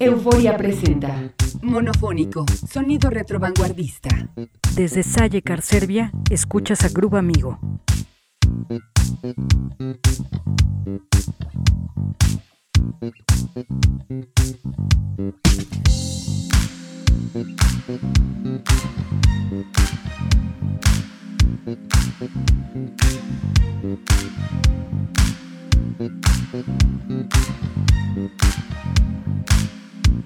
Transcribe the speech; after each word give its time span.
Euforia 0.00 0.56
presenta 0.56 1.32
Monofónico, 1.62 2.44
sonido 2.70 3.10
retrovanguardista. 3.10 4.28
Desde 4.74 5.02
Salle 5.02 5.42
Serbia, 5.60 6.12
escuchas 6.30 6.84
a 6.84 6.88
Grupo 6.88 7.16
Amigo. 7.16 7.58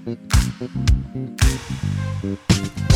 Thank 0.05 0.19
you. 2.21 2.92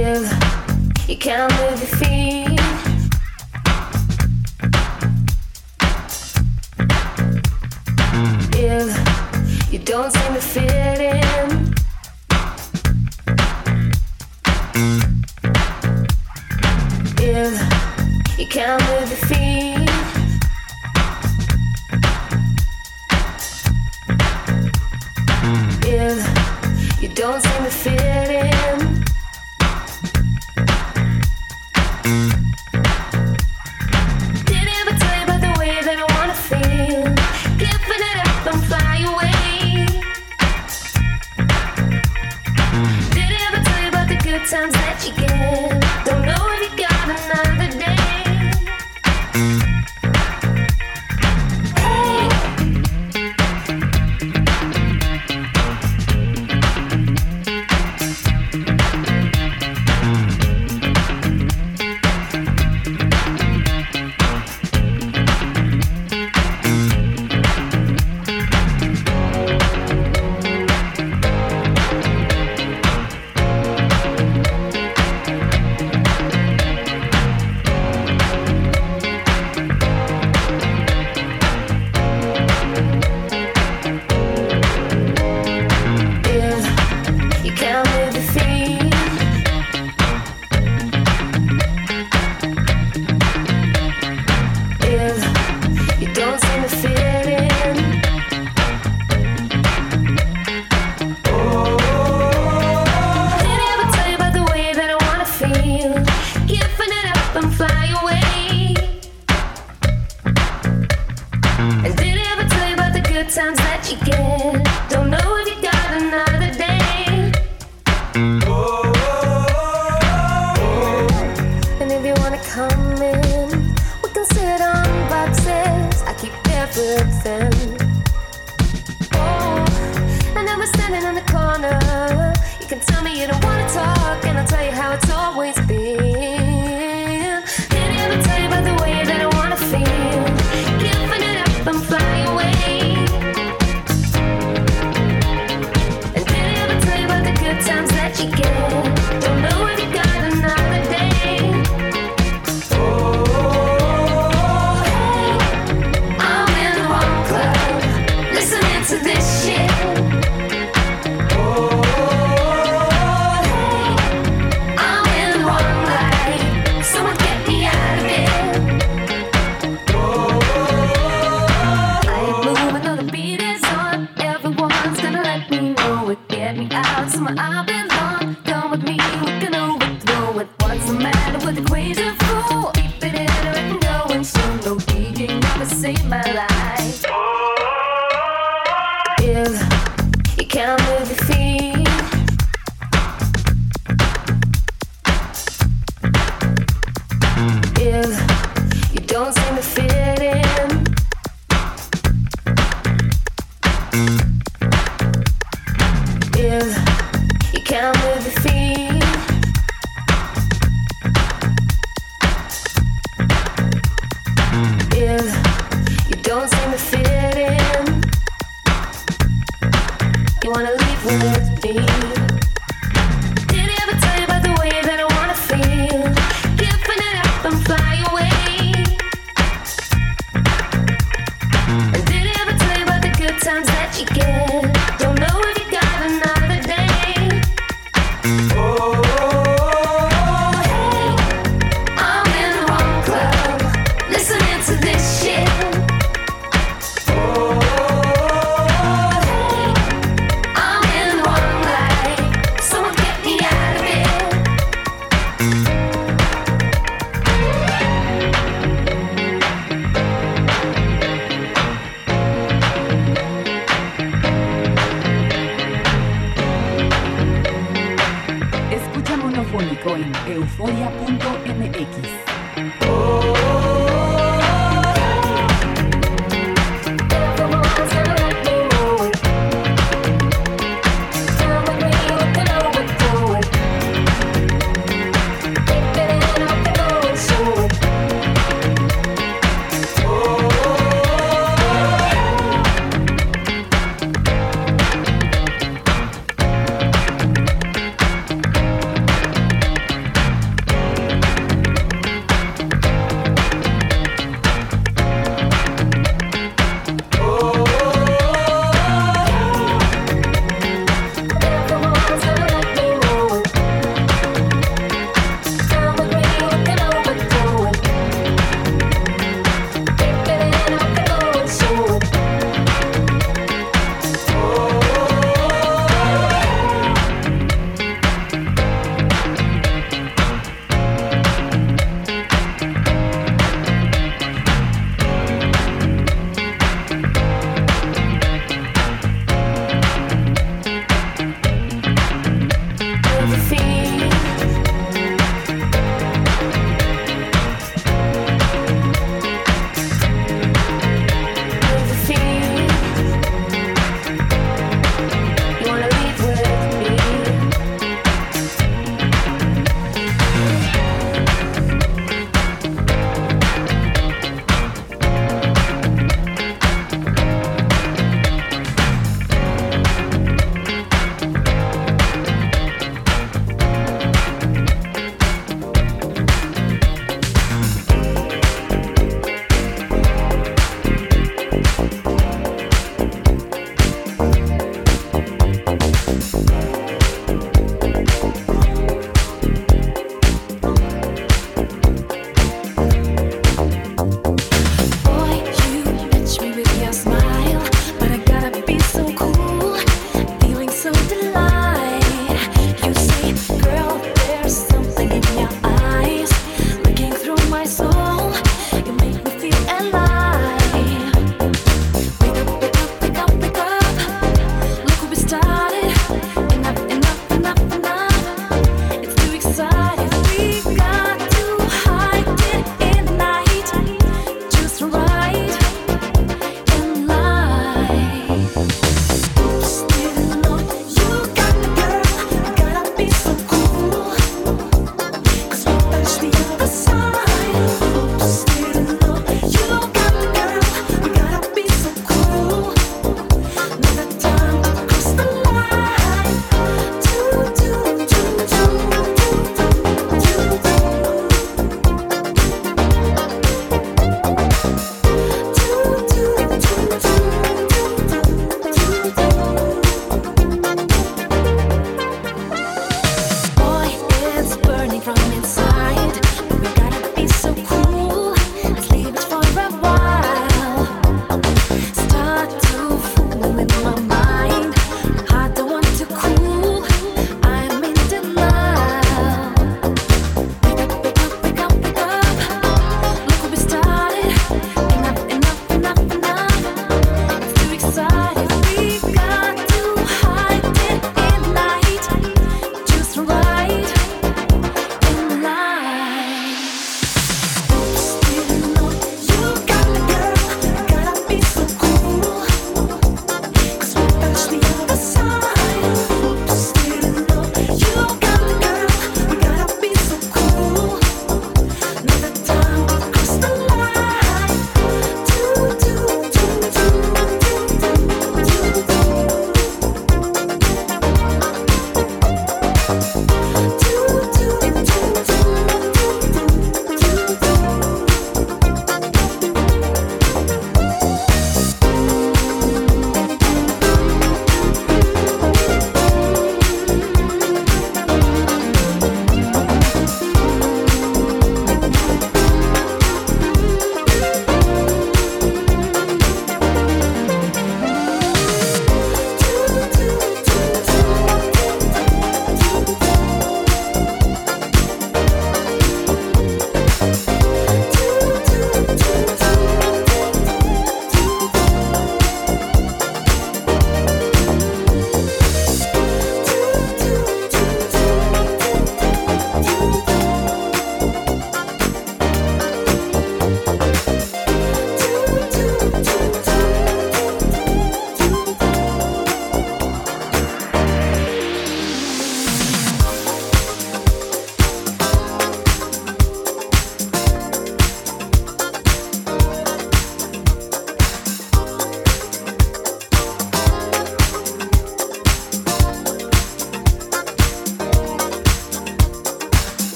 give. 0.00 0.32
You 1.08 1.16
can't 1.16 1.52
move 1.58 1.78
your 1.82 1.92
feet. 2.00 2.60
Give. 8.56 8.92
You 9.72 9.78
don't 9.78 10.10
seem 10.12 10.34
to 10.34 10.40
feel. 10.40 10.59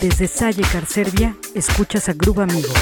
Desde 0.00 0.26
Salle, 0.28 0.62
Serbia, 0.86 1.36
escuchas 1.54 2.08
a 2.08 2.12
Groove 2.12 2.40
Amigo. 2.40 2.72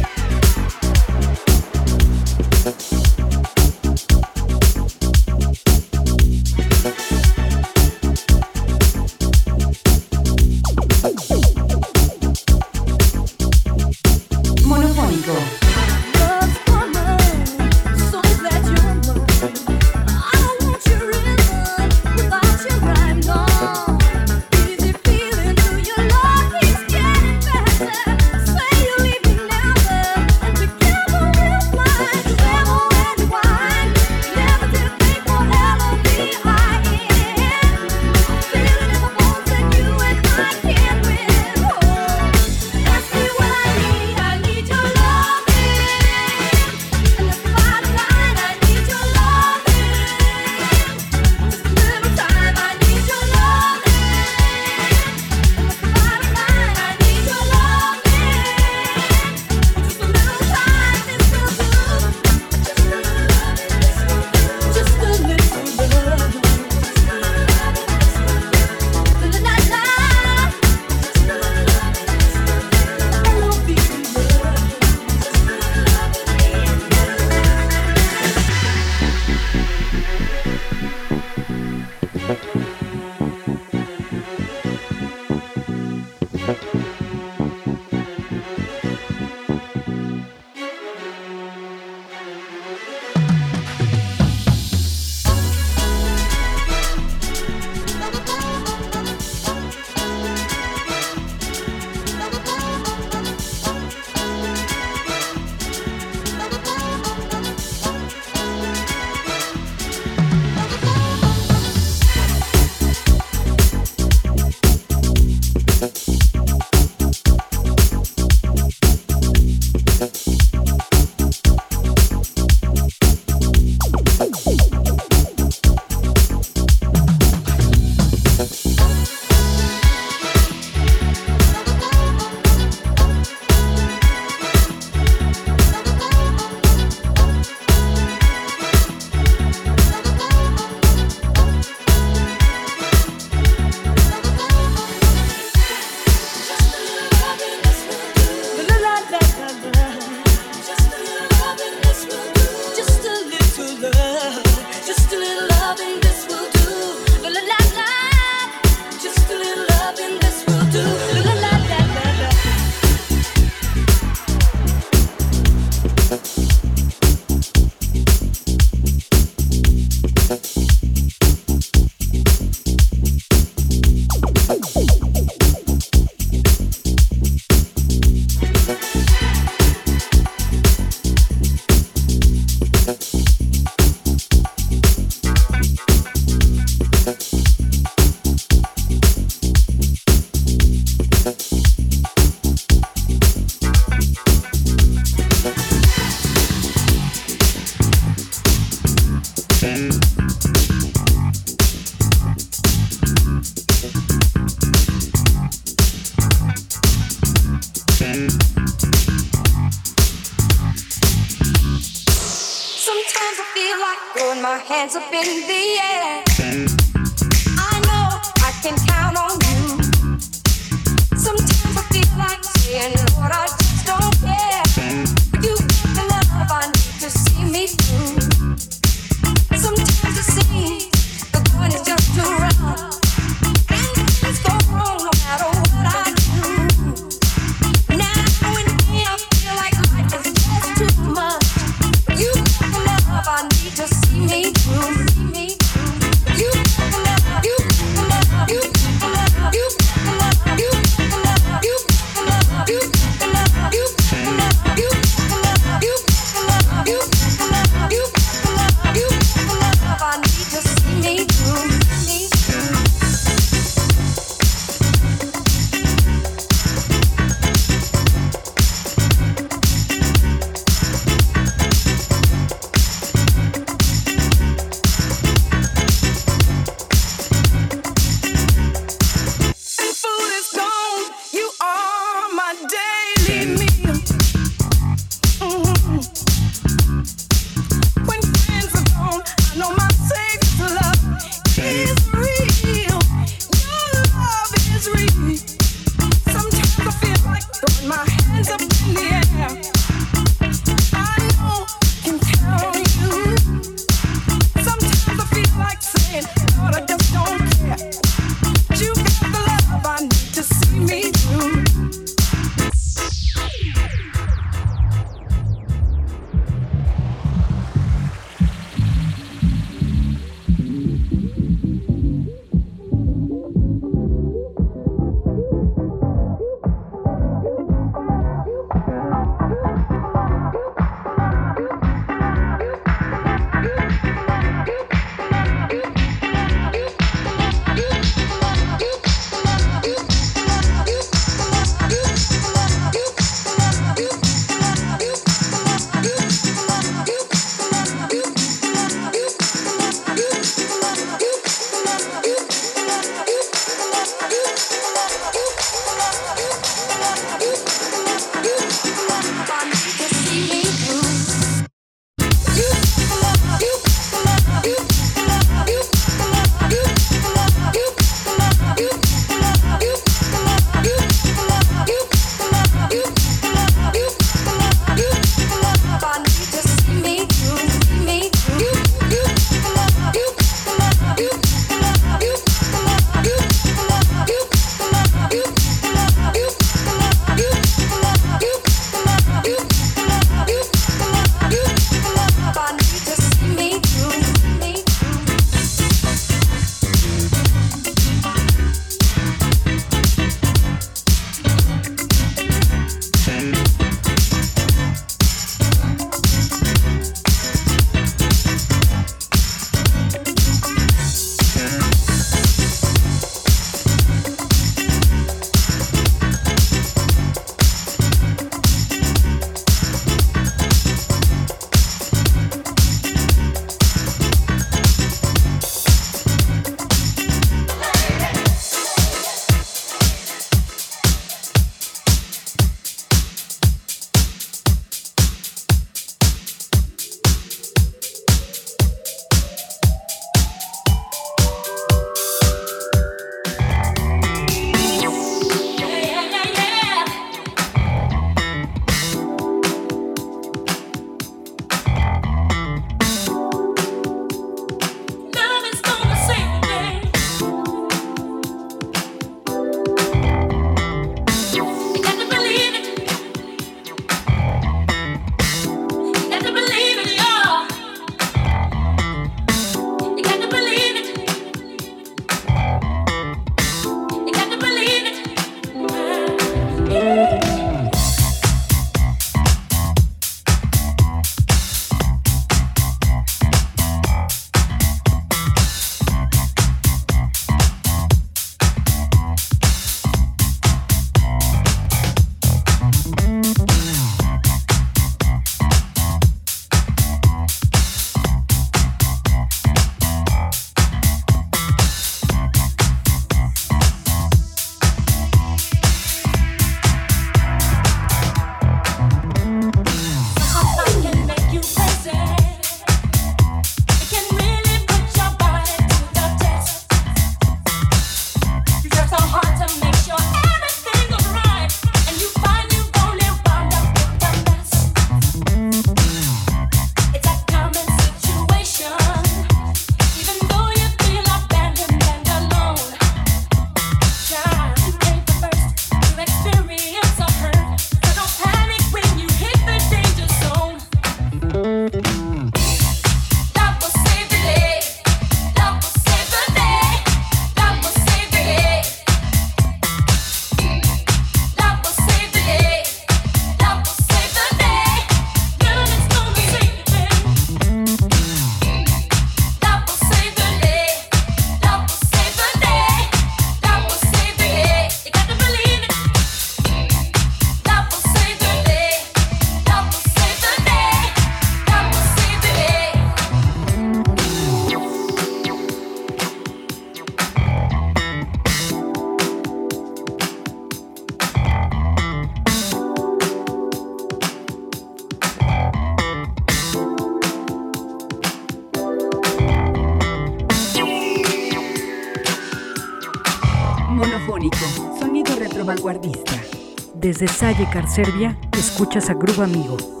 Desde 597.21 597.37
Salle, 597.37 597.67
Serbia, 597.87 598.35
escuchas 598.57 599.11
a 599.11 599.13
Groove 599.13 599.43
Amigo. 599.43 600.00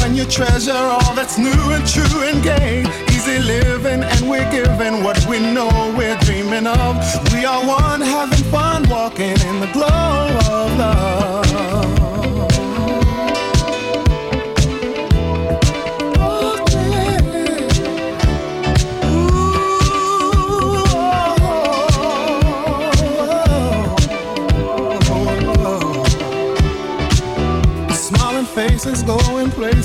when 0.00 0.14
you 0.14 0.24
treasure 0.24 0.72
all 0.72 1.03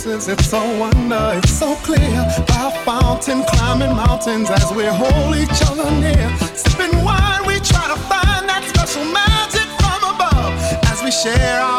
riches, 0.10 0.28
it's 0.28 0.50
so 0.50 0.80
wonder, 0.80 1.32
it's 1.36 1.52
so 1.52 1.76
clear. 1.78 2.26
By 2.48 2.72
a 2.74 2.86
fountain, 2.86 3.44
climbing 3.44 3.96
mountains 3.96 4.50
as 4.50 4.72
we 4.72 4.86
hold 4.86 5.36
each 5.36 5.62
other 5.70 5.90
near. 5.92 6.38
Sipping 6.56 7.04
wine, 7.04 7.46
we 7.46 7.60
try 7.60 7.88
to 7.88 8.00
find 8.08 8.48
that 8.50 8.64
special 8.68 9.06
magic 9.06 9.68
from 9.80 10.02
above 10.16 10.58
as 10.92 11.04
we 11.04 11.12
share 11.12 11.62
our 11.62 11.79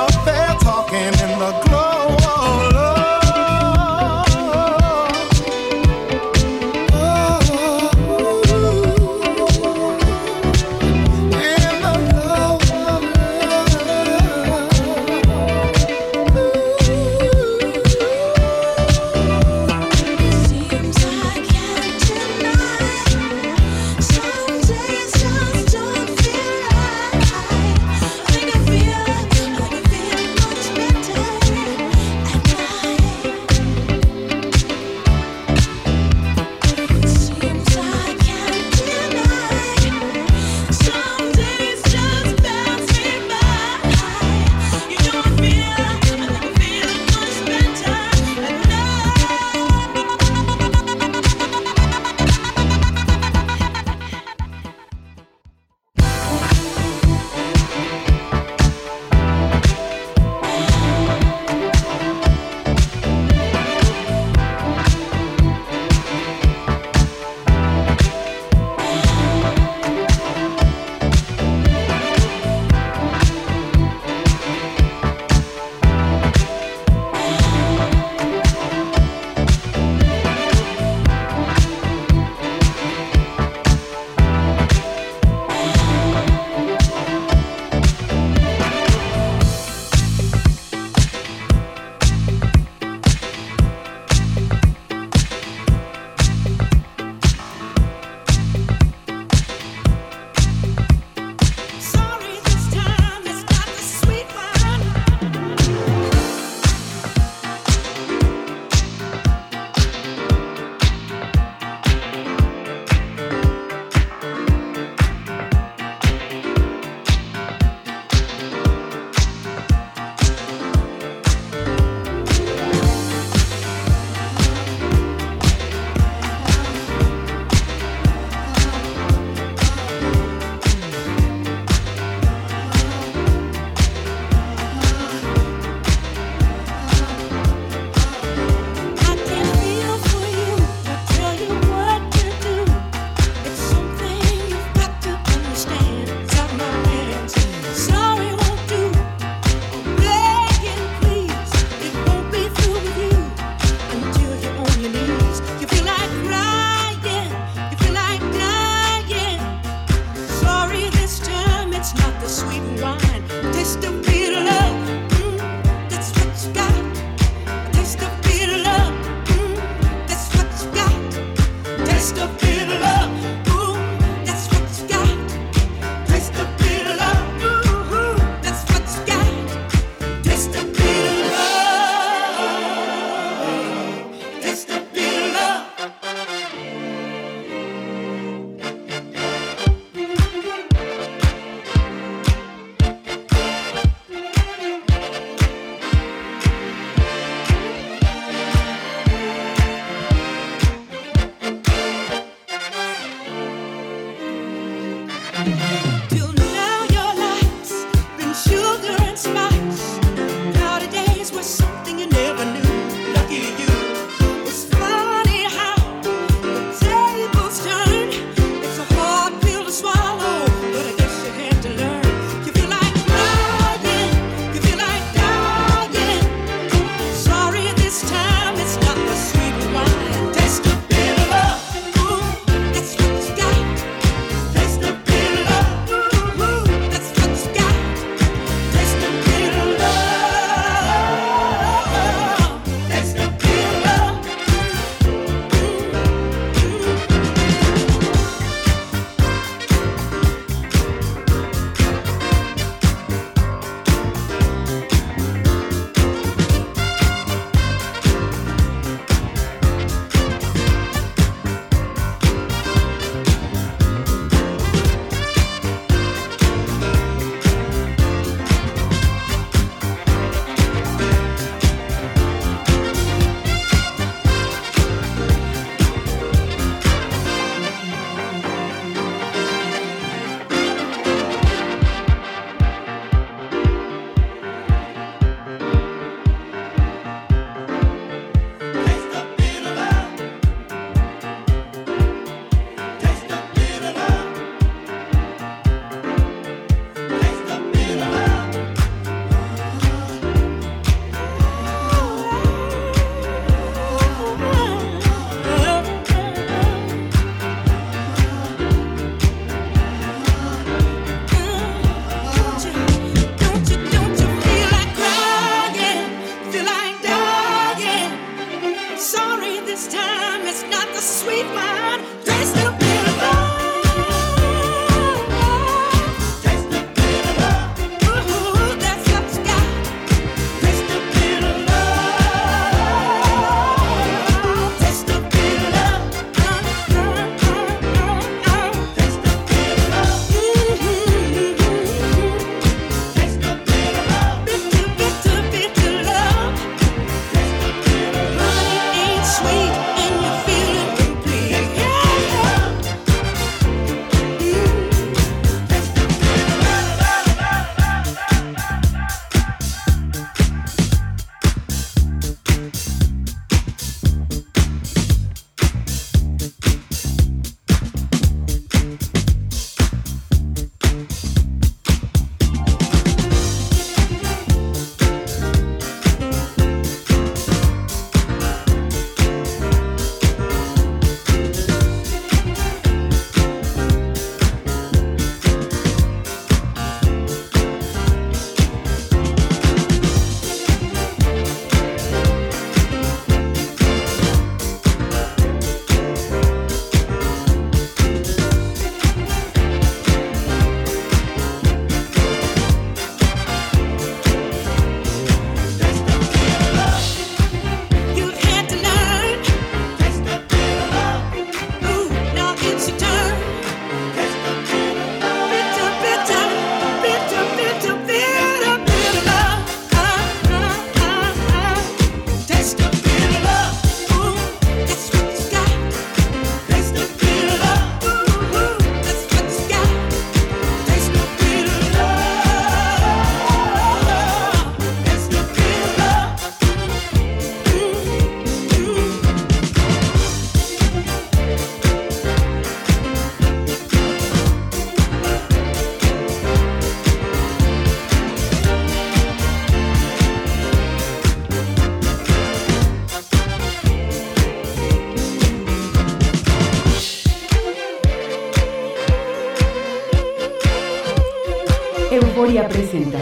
presenta 462.71 463.19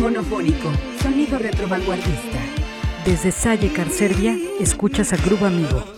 Monofónico, 0.00 0.70
sonido 1.02 1.38
retro 1.38 1.68
vanguardista. 1.68 2.38
Desde 3.04 3.30
Salle 3.30 3.70
Serbia, 3.90 4.36
escuchas 4.60 5.12
a 5.12 5.16
Grupo 5.16 5.44
Amigo. 5.44 5.97